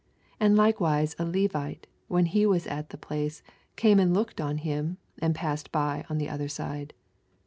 [0.37, 1.85] 82 And likewise a Levite.
[2.07, 3.43] when he was at the place,
[3.75, 6.95] came and looked on 2m», and passed by on the other side.